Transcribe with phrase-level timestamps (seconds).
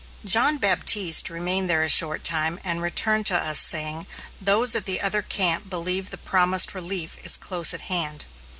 [0.25, 4.07] John Baptiste remained there a short time and returned to us, saying,
[4.41, 8.25] "Those at the other camp believe the promised relief is close at hand!"